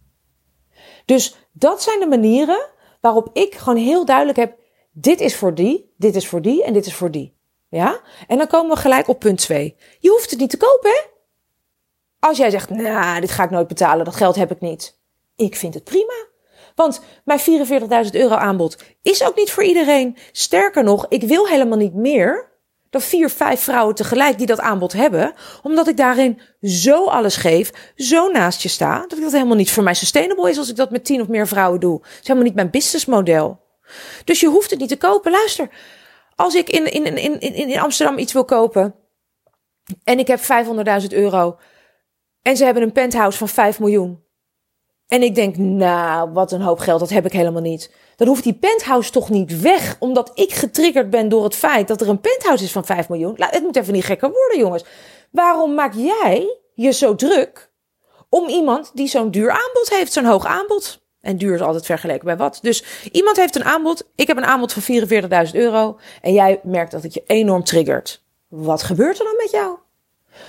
Dus 1.04 1.36
dat 1.52 1.82
zijn 1.82 2.00
de 2.00 2.06
manieren 2.06 2.76
waarop 3.00 3.30
ik 3.32 3.54
gewoon 3.54 3.78
heel 3.78 4.04
duidelijk 4.04 4.38
heb: 4.38 4.58
dit 4.90 5.20
is 5.20 5.36
voor 5.36 5.54
die, 5.54 5.94
dit 5.96 6.16
is 6.16 6.28
voor 6.28 6.42
die 6.42 6.64
en 6.64 6.72
dit 6.72 6.86
is 6.86 6.94
voor 6.94 7.10
die. 7.10 7.36
Ja? 7.68 8.00
En 8.26 8.38
dan 8.38 8.46
komen 8.46 8.74
we 8.74 8.80
gelijk 8.80 9.08
op 9.08 9.18
punt 9.18 9.38
2. 9.38 9.76
Je 9.98 10.10
hoeft 10.10 10.30
het 10.30 10.38
niet 10.38 10.50
te 10.50 10.56
kopen, 10.56 10.90
hè? 10.90 11.00
Als 12.18 12.38
jij 12.38 12.50
zegt, 12.50 12.70
nou, 12.70 13.20
dit 13.20 13.30
ga 13.30 13.44
ik 13.44 13.50
nooit 13.50 13.68
betalen, 13.68 14.04
dat 14.04 14.16
geld 14.16 14.36
heb 14.36 14.50
ik 14.50 14.60
niet. 14.60 15.00
Ik 15.36 15.56
vind 15.56 15.74
het 15.74 15.84
prima. 15.84 16.26
Want 16.74 17.00
mijn 17.24 17.40
44.000 17.40 18.10
euro 18.10 18.34
aanbod 18.34 18.82
is 19.02 19.24
ook 19.24 19.36
niet 19.36 19.50
voor 19.50 19.62
iedereen. 19.62 20.16
Sterker 20.32 20.84
nog, 20.84 21.06
ik 21.08 21.22
wil 21.22 21.46
helemaal 21.46 21.78
niet 21.78 21.94
meer 21.94 22.52
dan 22.90 23.00
vier, 23.00 23.30
vijf 23.30 23.60
vrouwen 23.60 23.94
tegelijk 23.94 24.38
die 24.38 24.46
dat 24.46 24.60
aanbod 24.60 24.92
hebben. 24.92 25.32
Omdat 25.62 25.88
ik 25.88 25.96
daarin 25.96 26.40
zo 26.62 27.04
alles 27.04 27.36
geef, 27.36 27.92
zo 27.96 28.30
naast 28.30 28.62
je 28.62 28.68
sta, 28.68 29.00
dat 29.00 29.18
ik 29.18 29.24
dat 29.24 29.32
helemaal 29.32 29.56
niet 29.56 29.70
voor 29.70 29.82
mij 29.82 29.94
sustainable 29.94 30.50
is 30.50 30.58
als 30.58 30.70
ik 30.70 30.76
dat 30.76 30.90
met 30.90 31.04
tien 31.04 31.20
of 31.20 31.28
meer 31.28 31.48
vrouwen 31.48 31.80
doe. 31.80 31.98
Het 32.02 32.10
is 32.10 32.26
helemaal 32.26 32.44
niet 32.44 32.54
mijn 32.54 32.70
businessmodel. 32.70 33.60
Dus 34.24 34.40
je 34.40 34.48
hoeft 34.48 34.70
het 34.70 34.78
niet 34.78 34.88
te 34.88 34.96
kopen. 34.96 35.32
Luister, 35.32 35.68
als 36.34 36.54
ik 36.54 36.70
in, 36.70 36.92
in, 36.92 37.16
in, 37.16 37.40
in, 37.40 37.54
in 37.54 37.80
Amsterdam 37.80 38.18
iets 38.18 38.32
wil 38.32 38.44
kopen 38.44 38.94
en 40.04 40.18
ik 40.18 40.26
heb 40.26 40.40
500.000 41.02 41.06
euro 41.08 41.58
en 42.42 42.56
ze 42.56 42.64
hebben 42.64 42.82
een 42.82 42.92
penthouse 42.92 43.38
van 43.38 43.48
5 43.48 43.78
miljoen. 43.78 44.26
En 45.06 45.22
ik 45.22 45.34
denk, 45.34 45.56
nou, 45.56 46.32
wat 46.32 46.52
een 46.52 46.60
hoop 46.60 46.78
geld, 46.78 47.00
dat 47.00 47.10
heb 47.10 47.26
ik 47.26 47.32
helemaal 47.32 47.62
niet 47.62 47.92
dan 48.18 48.28
hoeft 48.28 48.42
die 48.42 48.54
penthouse 48.54 49.10
toch 49.10 49.30
niet 49.30 49.60
weg. 49.60 49.96
Omdat 49.98 50.30
ik 50.34 50.52
getriggerd 50.52 51.10
ben 51.10 51.28
door 51.28 51.44
het 51.44 51.54
feit 51.54 51.88
dat 51.88 52.00
er 52.00 52.08
een 52.08 52.20
penthouse 52.20 52.64
is 52.64 52.72
van 52.72 52.84
5 52.84 53.08
miljoen. 53.08 53.34
het 53.36 53.62
moet 53.62 53.76
even 53.76 53.92
niet 53.92 54.04
gekker 54.04 54.30
worden, 54.30 54.58
jongens. 54.58 54.84
Waarom 55.30 55.74
maak 55.74 55.94
jij 55.94 56.58
je 56.74 56.92
zo 56.92 57.14
druk 57.14 57.70
om 58.28 58.48
iemand 58.48 58.90
die 58.94 59.08
zo'n 59.08 59.30
duur 59.30 59.50
aanbod 59.50 59.88
heeft, 59.90 60.12
zo'n 60.12 60.24
hoog 60.24 60.46
aanbod? 60.46 61.00
En 61.20 61.36
duur 61.36 61.54
is 61.54 61.60
altijd 61.60 61.86
vergeleken 61.86 62.24
bij 62.24 62.36
wat. 62.36 62.58
Dus 62.62 62.84
iemand 63.12 63.36
heeft 63.36 63.56
een 63.56 63.64
aanbod. 63.64 64.08
Ik 64.14 64.26
heb 64.26 64.36
een 64.36 64.44
aanbod 64.44 64.72
van 64.72 64.82
44.000 65.46 65.52
euro. 65.52 65.98
En 66.22 66.32
jij 66.32 66.60
merkt 66.62 66.90
dat 66.90 67.02
het 67.02 67.14
je 67.14 67.22
enorm 67.26 67.64
triggert. 67.64 68.22
Wat 68.48 68.82
gebeurt 68.82 69.18
er 69.18 69.24
dan 69.24 69.36
met 69.36 69.50
jou? 69.50 69.76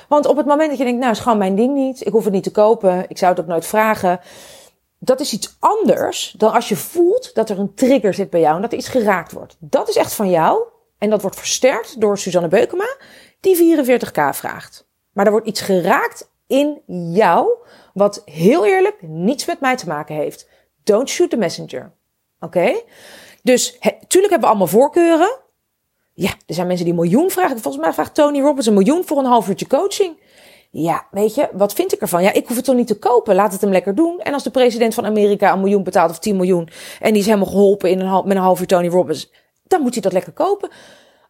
Want 0.08 0.26
op 0.26 0.38
het 0.38 0.46
moment 0.46 0.70
dat 0.70 0.78
je 0.78 0.84
denkt, 0.84 1.00
nou 1.00 1.12
is 1.12 1.20
gewoon 1.20 1.38
mijn 1.38 1.56
ding 1.56 1.74
niet. 1.74 2.06
Ik 2.06 2.12
hoef 2.12 2.24
het 2.24 2.34
niet 2.34 2.44
te 2.44 2.52
kopen. 2.52 3.06
Ik 3.08 3.18
zou 3.18 3.32
het 3.32 3.42
ook 3.42 3.48
nooit 3.48 3.66
vragen 3.66 4.20
dat 5.00 5.20
is 5.20 5.34
iets 5.34 5.56
anders 5.60 6.34
dan 6.38 6.52
als 6.54 6.70
je 6.70 6.76
voelt 6.76 7.36
dat 7.36 7.50
er 7.50 7.60
een 7.60 7.74
trigger 7.74 8.14
zit 8.14 8.30
bij 8.30 8.40
jou 8.40 8.56
en 8.56 8.62
dat 8.62 8.72
er 8.72 8.78
iets 8.78 8.88
geraakt 8.88 9.32
wordt. 9.32 9.56
Dat 9.60 9.90
is 9.90 9.96
echt 9.96 10.14
van 10.14 10.30
jou 10.30 10.64
en 10.98 11.10
dat 11.10 11.22
wordt 11.22 11.38
versterkt 11.38 12.02
door 12.02 12.18
Suzanne 12.18 12.48
Beukema, 12.48 12.98
die 13.40 13.78
44k 13.88 14.30
vraagt. 14.32 14.88
Maar 15.14 15.26
er 15.26 15.32
wordt 15.32 15.48
iets 15.48 15.62
geraakt 15.62 16.30
in 16.48 16.82
jou 17.14 17.50
wat 17.94 18.22
heel 18.26 18.66
eerlijk 18.66 19.02
niets 19.02 19.46
met 19.46 19.60
mij 19.60 19.76
te 19.76 19.88
maken 19.88 20.16
heeft. 20.16 20.48
Don't 20.84 21.10
shoot 21.10 21.30
the 21.30 21.38
messenger. 21.38 21.92
Oké? 22.40 22.82
Dus 23.44 23.78
tuurlijk 24.08 24.32
hebben 24.32 24.40
we 24.40 24.48
allemaal 24.48 24.68
voorkeuren. 24.68 25.38
Ja, 26.14 26.30
er 26.46 26.54
zijn 26.54 26.68
mensen 26.68 26.86
die 26.86 26.94
een 26.94 27.00
miljoen 27.02 27.30
vragen. 27.30 27.60
Volgens 27.60 27.84
mij 27.84 27.94
vraagt 27.94 28.16
Tony 28.16 28.42
Robbins 28.42 28.66
een 28.66 28.74
miljoen 28.74 29.06
voor 29.06 29.18
een 29.18 29.26
half 29.26 29.50
uurtje 29.50 29.68
coaching. 29.68 30.18
Ja, 30.72 31.08
weet 31.12 31.36
je, 31.36 31.50
wat 31.54 31.74
vind 31.74 31.94
ik 31.94 32.02
ervan? 32.02 32.24
Ja, 32.24 32.34
ik 32.34 32.48
hoef 32.48 32.56
het 32.56 32.66
toch 32.66 32.76
niet 32.76 32.88
te 32.88 33.00
kopen. 33.00 33.36
Laat 33.36 33.52
het 33.52 33.62
hem 33.62 33.72
lekker 33.72 33.96
doen. 33.96 34.20
En 34.20 34.34
als 34.34 34.44
de 34.44 34.50
president 34.50 34.94
van 34.94 35.06
Amerika 35.06 35.54
een 35.54 35.60
miljoen 35.60 35.84
betaalt 35.84 36.12
of 36.12 36.20
10 36.20 36.36
miljoen. 36.36 36.70
en 37.00 37.12
die 37.12 37.20
is 37.22 37.26
helemaal 37.26 37.48
geholpen 37.48 37.90
in 37.90 38.00
een, 38.00 38.28
met 38.28 38.38
een 38.38 38.44
half 38.44 38.60
uur 38.60 38.68
Tony 38.68 38.88
Robbins. 38.88 39.32
dan 39.64 39.82
moet 39.82 39.94
hij 39.94 40.02
dat 40.02 40.14
lekker 40.14 40.32
kopen. 40.32 40.70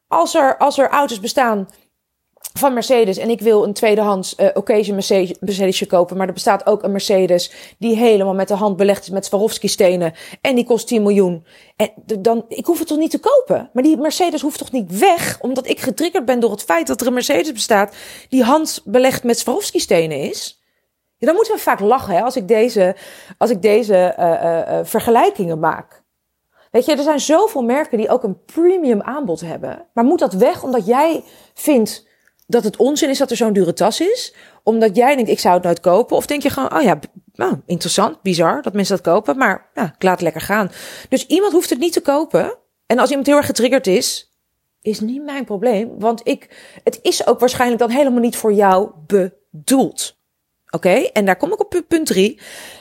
Als 0.07 0.35
er, 0.35 0.57
als 0.57 0.77
er 0.77 0.89
auto's 0.89 1.19
bestaan 1.19 1.67
van 2.53 2.73
Mercedes 2.73 3.17
en 3.17 3.29
ik 3.29 3.41
wil 3.41 3.63
een 3.63 3.73
tweedehands 3.73 4.35
uh, 4.37 4.47
occasion 4.53 4.95
Mercedes, 4.95 5.39
Mercedesje 5.39 5.85
kopen, 5.85 6.17
maar 6.17 6.27
er 6.27 6.33
bestaat 6.33 6.65
ook 6.65 6.83
een 6.83 6.91
Mercedes 6.91 7.51
die 7.77 7.95
helemaal 7.95 8.33
met 8.33 8.47
de 8.47 8.53
hand 8.53 8.77
belegd 8.77 9.01
is 9.01 9.09
met 9.09 9.25
Swarovski 9.25 9.67
stenen 9.67 10.13
en 10.41 10.55
die 10.55 10.65
kost 10.65 10.87
10 10.87 11.01
miljoen. 11.01 11.45
En 11.75 11.91
dan, 12.19 12.45
ik 12.47 12.65
hoef 12.65 12.79
het 12.79 12.87
toch 12.87 12.97
niet 12.97 13.11
te 13.11 13.19
kopen? 13.19 13.69
Maar 13.73 13.83
die 13.83 13.97
Mercedes 13.97 14.41
hoeft 14.41 14.57
toch 14.57 14.71
niet 14.71 14.99
weg, 14.99 15.37
omdat 15.41 15.67
ik 15.67 15.79
getriggerd 15.79 16.25
ben 16.25 16.39
door 16.39 16.51
het 16.51 16.63
feit 16.63 16.87
dat 16.87 17.01
er 17.01 17.07
een 17.07 17.13
Mercedes 17.13 17.51
bestaat 17.51 17.95
die 18.29 18.43
hand 18.43 18.81
belegd 18.85 19.23
met 19.23 19.39
Swarovski 19.39 19.79
stenen 19.79 20.17
is? 20.17 20.63
Ja, 21.17 21.27
dan 21.27 21.35
moeten 21.35 21.53
we 21.53 21.59
vaak 21.59 21.79
lachen 21.79 22.13
hè, 22.13 22.21
als 22.21 22.35
ik 22.35 22.47
deze, 22.47 22.95
als 23.37 23.49
ik 23.49 23.61
deze 23.61 24.15
uh, 24.19 24.25
uh, 24.25 24.79
vergelijkingen 24.83 25.59
maak. 25.59 26.03
Weet 26.71 26.85
je, 26.85 26.95
er 26.95 27.03
zijn 27.03 27.19
zoveel 27.19 27.61
merken 27.61 27.97
die 27.97 28.09
ook 28.09 28.23
een 28.23 28.43
premium 28.45 29.01
aanbod 29.01 29.41
hebben. 29.41 29.87
Maar 29.93 30.03
moet 30.03 30.19
dat 30.19 30.33
weg 30.33 30.63
omdat 30.63 30.85
jij 30.85 31.23
vindt 31.53 32.07
dat 32.49 32.63
het 32.63 32.77
onzin 32.77 33.09
is 33.09 33.17
dat 33.17 33.31
er 33.31 33.37
zo'n 33.37 33.53
dure 33.53 33.73
tas 33.73 34.01
is? 34.01 34.33
Omdat 34.63 34.95
jij 34.95 35.15
denkt, 35.15 35.29
ik 35.29 35.39
zou 35.39 35.53
het 35.55 35.63
nooit 35.63 35.79
kopen? 35.79 36.17
Of 36.17 36.25
denk 36.25 36.43
je 36.43 36.49
gewoon, 36.49 36.75
oh 36.75 36.81
ja, 36.81 36.99
nou, 37.33 37.61
interessant, 37.65 38.21
bizar 38.21 38.61
dat 38.61 38.73
mensen 38.73 38.95
dat 38.95 39.13
kopen, 39.13 39.37
maar 39.37 39.69
ik 39.73 40.03
laat 40.03 40.13
het 40.13 40.21
lekker 40.21 40.41
gaan. 40.41 40.71
Dus 41.09 41.25
iemand 41.25 41.53
hoeft 41.53 41.69
het 41.69 41.79
niet 41.79 41.93
te 41.93 42.01
kopen. 42.01 42.57
En 42.85 42.99
als 42.99 43.09
iemand 43.09 43.27
heel 43.27 43.37
erg 43.37 43.45
getriggerd 43.45 43.87
is, 43.87 44.33
is 44.81 44.99
niet 44.99 45.23
mijn 45.23 45.45
probleem. 45.45 45.99
Want 45.99 46.21
ik, 46.23 46.49
het 46.83 46.99
is 47.01 47.27
ook 47.27 47.39
waarschijnlijk 47.39 47.79
dan 47.79 47.89
helemaal 47.89 48.19
niet 48.19 48.35
voor 48.35 48.53
jou 48.53 48.91
bedoeld. 49.07 50.17
Oké, 50.69 50.89
en 50.89 51.25
daar 51.25 51.37
kom 51.37 51.51
ik 51.51 51.59
op 51.59 51.83
punt 51.87 52.05
drie. 52.05 52.39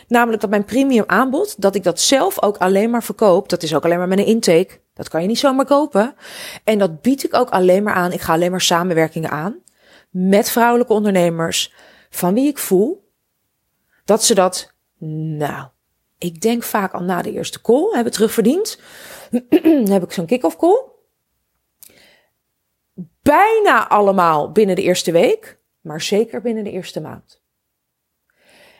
Namelijk 0.08 0.40
dat 0.40 0.50
mijn 0.50 0.64
premium 0.64 1.04
aanbod, 1.06 1.60
dat 1.62 1.74
ik 1.74 1.82
dat 1.82 2.00
zelf 2.00 2.42
ook 2.42 2.56
alleen 2.56 2.90
maar 2.90 3.02
verkoop. 3.02 3.48
Dat 3.48 3.62
is 3.62 3.74
ook 3.74 3.84
alleen 3.84 3.98
maar 3.98 4.10
een 4.10 4.26
intake. 4.26 4.80
Dat 4.98 5.08
kan 5.08 5.22
je 5.22 5.28
niet 5.28 5.38
zomaar 5.38 5.66
kopen. 5.66 6.14
En 6.64 6.78
dat 6.78 7.02
bied 7.02 7.24
ik 7.24 7.34
ook 7.34 7.50
alleen 7.50 7.82
maar 7.82 7.94
aan. 7.94 8.12
Ik 8.12 8.20
ga 8.20 8.32
alleen 8.32 8.50
maar 8.50 8.60
samenwerkingen 8.60 9.30
aan 9.30 9.62
met 10.10 10.50
vrouwelijke 10.50 10.92
ondernemers 10.92 11.74
van 12.10 12.34
wie 12.34 12.48
ik 12.48 12.58
voel 12.58 13.12
dat 14.04 14.24
ze 14.24 14.34
dat, 14.34 14.72
nou, 15.38 15.68
ik 16.18 16.40
denk 16.40 16.62
vaak 16.62 16.92
al 16.92 17.02
na 17.02 17.22
de 17.22 17.32
eerste 17.32 17.60
call 17.60 17.94
hebben 17.94 18.12
terugverdiend. 18.12 18.80
Heb 19.94 20.02
ik 20.02 20.12
zo'n 20.12 20.26
kick-off 20.26 20.56
call. 20.56 20.84
bijna 23.22 23.88
allemaal 23.88 24.52
binnen 24.52 24.76
de 24.76 24.82
eerste 24.82 25.12
week, 25.12 25.58
maar 25.80 26.00
zeker 26.00 26.40
binnen 26.40 26.64
de 26.64 26.70
eerste 26.70 27.00
maand. 27.00 27.42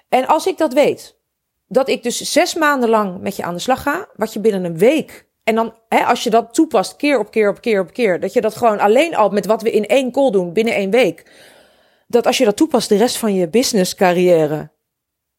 En 0.09 0.27
als 0.27 0.47
ik 0.47 0.59
dat 0.59 0.73
weet, 0.73 1.19
dat 1.67 1.89
ik 1.89 2.03
dus 2.03 2.33
zes 2.33 2.55
maanden 2.55 2.89
lang 2.89 3.21
met 3.21 3.37
je 3.37 3.43
aan 3.43 3.55
de 3.55 3.61
slag 3.61 3.83
ga, 3.83 4.09
wat 4.17 4.33
je 4.33 4.41
binnen 4.41 4.65
een 4.65 4.79
week. 4.79 5.28
En 5.49 5.55
dan, 5.55 5.75
hè, 5.89 6.05
als 6.05 6.23
je 6.23 6.31
dat 6.31 6.55
toepast, 6.55 6.97
keer 6.97 7.19
op 7.19 7.31
keer 7.31 7.49
op 7.49 7.61
keer 7.61 7.81
op 7.81 7.93
keer, 7.93 8.21
dat 8.21 8.33
je 8.33 8.41
dat 8.41 8.57
gewoon 8.57 8.79
alleen 8.79 9.17
al 9.17 9.29
met 9.29 9.47
wat 9.47 9.63
we 9.63 9.71
in 9.71 9.87
één 9.87 10.13
call 10.13 10.31
doen 10.31 10.53
binnen 10.53 10.75
één 10.75 10.91
week, 10.91 11.31
dat 12.07 12.27
als 12.27 12.39
je 12.39 12.45
dat 12.45 12.57
toepast 12.57 12.89
de 12.89 12.97
rest 12.97 13.17
van 13.17 13.35
je 13.35 13.49
business 13.49 13.95
carrière, 13.95 14.71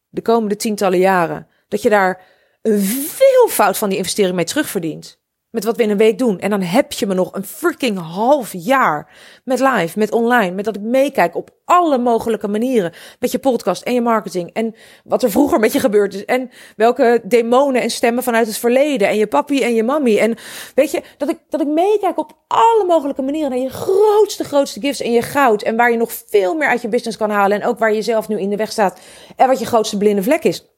de 0.08 0.22
komende 0.22 0.56
tientallen 0.56 0.98
jaren, 0.98 1.46
dat 1.68 1.82
je 1.82 1.88
daar 1.88 2.22
een 2.62 2.80
veelvoud 2.80 3.78
van 3.78 3.88
die 3.88 3.98
investering 3.98 4.34
mee 4.36 4.44
terugverdient. 4.44 5.19
Met 5.50 5.64
wat 5.64 5.76
we 5.76 5.82
in 5.82 5.90
een 5.90 5.96
week 5.96 6.18
doen. 6.18 6.38
En 6.38 6.50
dan 6.50 6.62
heb 6.62 6.92
je 6.92 7.06
me 7.06 7.14
nog 7.14 7.34
een 7.34 7.44
freaking 7.44 7.98
half 7.98 8.52
jaar 8.52 9.08
met 9.44 9.60
live, 9.60 9.98
met 9.98 10.12
online, 10.12 10.54
met 10.54 10.64
dat 10.64 10.76
ik 10.76 10.82
meekijk 10.82 11.36
op 11.36 11.50
alle 11.64 11.98
mogelijke 11.98 12.48
manieren. 12.48 12.92
Met 13.18 13.30
je 13.30 13.38
podcast 13.38 13.82
en 13.82 13.94
je 13.94 14.00
marketing. 14.00 14.50
En 14.52 14.74
wat 15.04 15.22
er 15.22 15.30
vroeger 15.30 15.58
met 15.58 15.72
je 15.72 15.80
gebeurd 15.80 16.14
is. 16.14 16.24
En 16.24 16.50
welke 16.76 17.20
demonen 17.24 17.82
en 17.82 17.90
stemmen 17.90 18.22
vanuit 18.22 18.46
het 18.46 18.56
verleden. 18.56 19.08
En 19.08 19.16
je 19.16 19.26
papi 19.26 19.62
en 19.62 19.74
je 19.74 19.82
mammy. 19.82 20.18
En 20.18 20.36
weet 20.74 20.90
je, 20.90 21.02
dat 21.16 21.28
ik, 21.28 21.38
dat 21.48 21.60
ik 21.60 21.66
meekijk 21.66 22.18
op 22.18 22.36
alle 22.46 22.84
mogelijke 22.86 23.22
manieren 23.22 23.50
naar 23.50 23.58
je 23.58 23.70
grootste, 23.70 24.44
grootste 24.44 24.80
gifts 24.80 25.00
en 25.00 25.12
je 25.12 25.22
goud. 25.22 25.62
En 25.62 25.76
waar 25.76 25.90
je 25.90 25.96
nog 25.96 26.12
veel 26.12 26.54
meer 26.54 26.68
uit 26.68 26.82
je 26.82 26.88
business 26.88 27.16
kan 27.16 27.30
halen. 27.30 27.60
En 27.60 27.68
ook 27.68 27.78
waar 27.78 27.92
je 27.92 28.02
zelf 28.02 28.28
nu 28.28 28.40
in 28.40 28.50
de 28.50 28.56
weg 28.56 28.70
staat. 28.70 29.00
En 29.36 29.48
wat 29.48 29.58
je 29.58 29.66
grootste 29.66 29.96
blinde 29.96 30.22
vlek 30.22 30.44
is. 30.44 30.68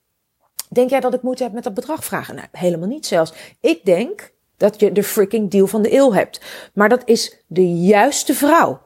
Denk 0.69 0.91
jij 0.91 1.01
dat 1.01 1.15
ik 1.15 1.23
moeite 1.23 1.43
heb 1.43 1.53
met 1.53 1.65
dat 1.65 1.75
bedrag 1.75 2.05
vragen? 2.05 2.35
Nou, 2.35 2.47
helemaal 2.53 2.89
niet 2.89 3.07
zelfs. 3.07 3.33
Ik 3.61 3.85
denk 3.85 4.32
dat 4.63 4.81
je 4.81 4.93
de 4.93 5.03
freaking 5.03 5.51
deal 5.51 5.67
van 5.67 5.83
de 5.83 5.95
eeuw 5.95 6.13
hebt. 6.13 6.41
Maar 6.75 6.89
dat 6.89 7.03
is 7.05 7.37
de 7.47 7.73
juiste 7.73 8.35
vrouw. 8.35 8.81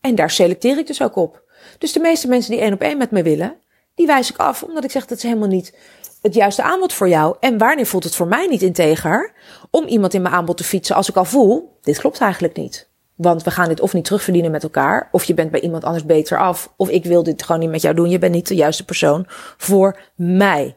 En 0.00 0.14
daar 0.14 0.30
selecteer 0.30 0.78
ik 0.78 0.86
dus 0.86 1.02
ook 1.02 1.16
op. 1.16 1.42
Dus 1.78 1.92
de 1.92 2.00
meeste 2.00 2.28
mensen 2.28 2.50
die 2.50 2.60
één 2.60 2.72
op 2.72 2.80
één 2.80 2.98
met 2.98 3.10
me 3.10 3.22
willen, 3.22 3.56
die 3.94 4.06
wijs 4.06 4.30
ik 4.30 4.36
af, 4.36 4.62
omdat 4.62 4.84
ik 4.84 4.90
zeg 4.90 5.06
dat 5.06 5.16
is 5.16 5.22
helemaal 5.22 5.48
niet 5.48 5.78
het 6.22 6.34
juiste 6.34 6.62
aanbod 6.62 6.92
voor 6.92 7.08
jou. 7.08 7.36
En 7.40 7.58
wanneer 7.58 7.86
voelt 7.86 8.04
het 8.04 8.14
voor 8.14 8.26
mij 8.26 8.46
niet 8.46 8.62
integer 8.62 9.32
om 9.70 9.86
iemand 9.86 10.14
in 10.14 10.22
mijn 10.22 10.34
aanbod 10.34 10.56
te 10.56 10.64
fietsen 10.64 10.96
als 10.96 11.08
ik 11.08 11.16
al 11.16 11.24
voel, 11.24 11.78
dit 11.82 11.98
klopt 11.98 12.18
eigenlijk 12.18 12.56
niet. 12.56 12.90
Want 13.14 13.42
we 13.42 13.50
gaan 13.50 13.68
dit 13.68 13.80
of 13.80 13.92
niet 13.92 14.04
terugverdienen 14.04 14.50
met 14.50 14.62
elkaar, 14.62 15.08
of 15.12 15.24
je 15.24 15.34
bent 15.34 15.50
bij 15.50 15.60
iemand 15.60 15.84
anders 15.84 16.04
beter 16.04 16.38
af, 16.38 16.72
of 16.76 16.88
ik 16.88 17.04
wil 17.04 17.22
dit 17.22 17.42
gewoon 17.42 17.60
niet 17.60 17.70
met 17.70 17.82
jou 17.82 17.94
doen. 17.94 18.10
Je 18.10 18.18
bent 18.18 18.34
niet 18.34 18.48
de 18.48 18.54
juiste 18.54 18.84
persoon 18.84 19.24
voor 19.56 20.00
mij. 20.14 20.76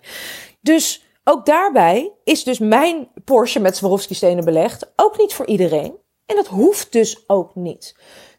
Dus 0.62 1.05
ook 1.28 1.46
daarbij 1.46 2.14
is 2.24 2.44
dus 2.44 2.60
mijn 2.60 3.10
Porsche 3.24 3.60
met 3.60 3.76
Swarovski-stenen 3.76 4.46
belegd 4.46 4.92
ook 4.96 5.18
niet 5.18 5.34
voor 5.34 5.46
iedereen. 5.46 5.98
En 6.26 6.36
dat 6.36 6.48
hoeft 6.48 6.92
dus 6.92 7.30
ook 7.30 7.56
niet. 7.56 7.96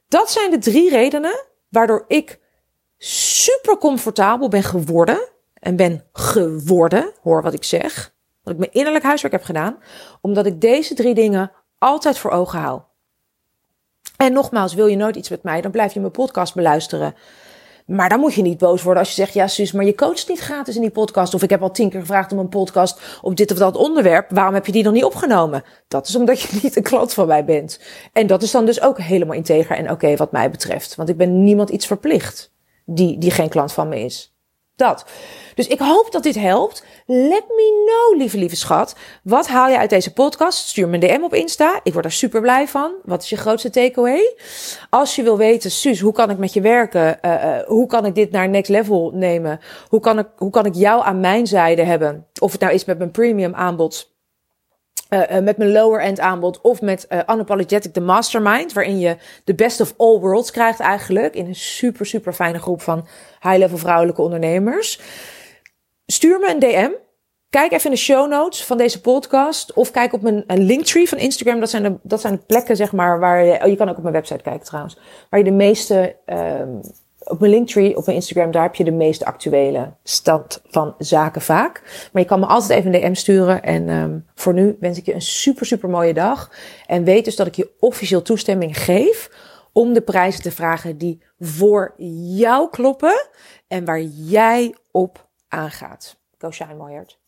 Dat 0.08 0.30
zijn 0.30 0.50
de 0.50 0.58
drie 0.58 0.90
redenen 0.90 1.44
waardoor 1.68 2.04
ik 2.08 2.40
super 2.98 3.78
comfortabel 3.78 4.48
ben 4.48 4.62
geworden. 4.62 5.28
En 5.54 5.76
ben 5.76 6.04
geworden, 6.12 7.12
hoor 7.22 7.42
wat 7.42 7.54
ik 7.54 7.64
zeg. 7.64 8.14
Dat 8.42 8.52
ik 8.52 8.58
mijn 8.58 8.72
innerlijk 8.72 9.04
huiswerk 9.04 9.34
heb 9.34 9.44
gedaan. 9.44 9.78
Omdat 10.20 10.46
ik 10.46 10.60
deze 10.60 10.94
drie 10.94 11.14
dingen 11.14 11.52
altijd 11.78 12.18
voor 12.18 12.30
ogen 12.30 12.58
hou. 12.58 12.80
En 14.16 14.32
nogmaals, 14.32 14.74
wil 14.74 14.86
je 14.86 14.96
nooit 14.96 15.16
iets 15.16 15.28
met 15.28 15.42
mij, 15.42 15.60
dan 15.60 15.70
blijf 15.70 15.94
je 15.94 16.00
mijn 16.00 16.12
podcast 16.12 16.54
beluisteren. 16.54 17.14
Maar 17.86 18.08
dan 18.08 18.20
moet 18.20 18.34
je 18.34 18.42
niet 18.42 18.58
boos 18.58 18.82
worden 18.82 19.02
als 19.02 19.14
je 19.14 19.22
zegt, 19.22 19.34
ja 19.34 19.46
Suus, 19.46 19.72
maar 19.72 19.84
je 19.84 19.94
coacht 19.94 20.28
niet 20.28 20.40
gratis 20.40 20.74
in 20.74 20.80
die 20.80 20.90
podcast. 20.90 21.34
Of 21.34 21.42
ik 21.42 21.50
heb 21.50 21.62
al 21.62 21.70
tien 21.70 21.90
keer 21.90 22.00
gevraagd 22.00 22.32
om 22.32 22.38
een 22.38 22.48
podcast 22.48 23.18
op 23.22 23.36
dit 23.36 23.52
of 23.52 23.58
dat 23.58 23.76
onderwerp. 23.76 24.30
Waarom 24.30 24.54
heb 24.54 24.66
je 24.66 24.72
die 24.72 24.82
dan 24.82 24.92
niet 24.92 25.04
opgenomen? 25.04 25.64
Dat 25.88 26.08
is 26.08 26.16
omdat 26.16 26.40
je 26.40 26.58
niet 26.62 26.76
een 26.76 26.82
klant 26.82 27.12
van 27.12 27.26
mij 27.26 27.44
bent. 27.44 27.80
En 28.12 28.26
dat 28.26 28.42
is 28.42 28.50
dan 28.50 28.66
dus 28.66 28.80
ook 28.80 29.00
helemaal 29.00 29.36
integer 29.36 29.76
en 29.76 29.90
oké 29.90 30.16
wat 30.16 30.32
mij 30.32 30.50
betreft. 30.50 30.94
Want 30.94 31.08
ik 31.08 31.16
ben 31.16 31.44
niemand 31.44 31.70
iets 31.70 31.86
verplicht 31.86 32.52
die, 32.84 33.18
die 33.18 33.30
geen 33.30 33.48
klant 33.48 33.72
van 33.72 33.88
me 33.88 34.00
is. 34.00 34.35
Dat. 34.76 35.04
Dus 35.54 35.66
ik 35.66 35.78
hoop 35.78 36.08
dat 36.10 36.22
dit 36.22 36.34
helpt. 36.34 36.84
Let 37.06 37.44
me 37.48 37.84
know, 37.86 38.20
lieve, 38.20 38.38
lieve 38.38 38.56
schat. 38.56 38.96
Wat 39.22 39.48
haal 39.48 39.68
je 39.68 39.78
uit 39.78 39.90
deze 39.90 40.12
podcast? 40.12 40.68
Stuur 40.68 40.88
me 40.88 40.94
een 40.94 41.00
DM 41.00 41.22
op 41.22 41.34
Insta. 41.34 41.80
Ik 41.82 41.92
word 41.92 42.04
er 42.04 42.12
super 42.12 42.40
blij 42.40 42.68
van. 42.68 42.92
Wat 43.04 43.22
is 43.22 43.28
je 43.28 43.36
grootste 43.36 43.70
takeaway? 43.70 44.36
Als 44.90 45.16
je 45.16 45.22
wil 45.22 45.36
weten, 45.36 45.70
Suus, 45.70 46.00
hoe 46.00 46.12
kan 46.12 46.30
ik 46.30 46.38
met 46.38 46.52
je 46.52 46.60
werken? 46.60 47.18
Uh, 47.22 47.32
uh, 47.32 47.58
hoe 47.66 47.86
kan 47.86 48.06
ik 48.06 48.14
dit 48.14 48.30
naar 48.30 48.48
next 48.48 48.70
level 48.70 49.10
nemen? 49.14 49.60
Hoe 49.88 50.00
kan 50.00 50.18
ik, 50.18 50.26
hoe 50.36 50.50
kan 50.50 50.66
ik 50.66 50.74
jou 50.74 51.04
aan 51.04 51.20
mijn 51.20 51.46
zijde 51.46 51.82
hebben? 51.82 52.26
Of 52.40 52.52
het 52.52 52.60
nou 52.60 52.72
is 52.72 52.84
met 52.84 52.98
mijn 52.98 53.10
premium 53.10 53.54
aanbod 53.54 54.15
uh, 55.10 55.20
uh, 55.20 55.38
met 55.38 55.56
mijn 55.56 55.72
lower 55.72 56.00
end 56.00 56.20
aanbod 56.20 56.60
of 56.60 56.80
met 56.80 57.06
uh, 57.08 57.18
Unapologetic 57.26 57.92
the 57.92 58.00
Mastermind, 58.00 58.72
waarin 58.72 58.98
je 58.98 59.16
de 59.44 59.54
best 59.54 59.80
of 59.80 59.94
all 59.96 60.18
worlds 60.18 60.50
krijgt 60.50 60.80
eigenlijk 60.80 61.34
in 61.34 61.46
een 61.46 61.54
super 61.54 62.06
super 62.06 62.32
fijne 62.32 62.58
groep 62.58 62.82
van 62.82 63.06
high 63.40 63.56
level 63.56 63.78
vrouwelijke 63.78 64.22
ondernemers. 64.22 65.00
Stuur 66.06 66.38
me 66.38 66.50
een 66.50 66.58
DM. 66.58 66.90
Kijk 67.50 67.72
even 67.72 67.84
in 67.84 67.90
de 67.90 67.96
show 67.96 68.28
notes 68.30 68.64
van 68.64 68.76
deze 68.76 69.00
podcast 69.00 69.72
of 69.72 69.90
kijk 69.90 70.12
op 70.12 70.22
mijn 70.22 70.44
linktree 70.46 71.08
van 71.08 71.18
Instagram. 71.18 71.60
Dat 71.60 71.70
zijn 71.70 71.82
de, 71.82 71.98
dat 72.02 72.20
zijn 72.20 72.34
de 72.34 72.42
plekken 72.46 72.76
zeg 72.76 72.92
maar 72.92 73.18
waar 73.20 73.44
je, 73.44 73.62
oh, 73.62 73.68
je 73.68 73.76
kan 73.76 73.88
ook 73.88 73.96
op 73.96 74.02
mijn 74.02 74.14
website 74.14 74.42
kijken 74.42 74.66
trouwens, 74.66 74.98
waar 75.30 75.40
je 75.40 75.46
de 75.46 75.52
meeste 75.56 76.16
um, 76.26 76.80
op 77.28 77.40
mijn 77.40 77.52
linktree, 77.52 77.96
op 77.96 78.06
mijn 78.06 78.16
Instagram, 78.16 78.50
daar 78.50 78.62
heb 78.62 78.74
je 78.74 78.84
de 78.84 78.90
meest 78.90 79.24
actuele 79.24 79.92
stand 80.02 80.60
van 80.66 80.94
zaken 80.98 81.42
vaak. 81.42 82.08
Maar 82.12 82.22
je 82.22 82.28
kan 82.28 82.40
me 82.40 82.46
altijd 82.46 82.78
even 82.78 82.94
een 82.94 83.00
DM 83.00 83.14
sturen. 83.14 83.62
En 83.62 83.88
um, 83.88 84.26
voor 84.34 84.54
nu 84.54 84.76
wens 84.80 84.98
ik 84.98 85.06
je 85.06 85.14
een 85.14 85.22
super, 85.22 85.66
super 85.66 85.88
mooie 85.88 86.14
dag. 86.14 86.50
En 86.86 87.04
weet 87.04 87.24
dus 87.24 87.36
dat 87.36 87.46
ik 87.46 87.54
je 87.54 87.70
officieel 87.80 88.22
toestemming 88.22 88.78
geef 88.78 89.30
om 89.72 89.92
de 89.92 90.00
prijzen 90.00 90.42
te 90.42 90.50
vragen 90.50 90.98
die 90.98 91.22
voor 91.38 91.94
jou 92.36 92.70
kloppen 92.70 93.28
en 93.68 93.84
waar 93.84 94.00
jij 94.02 94.74
op 94.90 95.28
aangaat. 95.48 96.16
Go 96.38 96.50
Shine 96.50 96.74
Moyert. 96.74 97.18